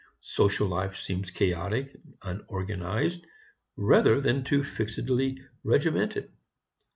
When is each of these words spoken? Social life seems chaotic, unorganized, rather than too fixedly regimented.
Social 0.23 0.67
life 0.67 0.97
seems 0.97 1.29
chaotic, 1.29 1.95
unorganized, 2.23 3.23
rather 3.75 4.19
than 4.19 4.43
too 4.43 4.63
fixedly 4.63 5.39
regimented. 5.63 6.31